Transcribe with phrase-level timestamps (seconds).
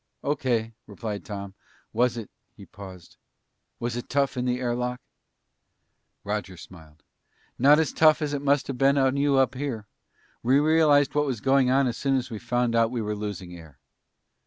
[0.23, 1.53] "O.K.," replied Tom.
[1.93, 3.17] "Was it" he paused
[3.79, 4.99] "was it tough in the air lock?"
[6.23, 7.03] Roger smiled.
[7.59, 9.85] "Not as tough as it must have been on you up here.
[10.41, 13.55] We realized what was going on as soon as we found out we were losing
[13.55, 13.77] air."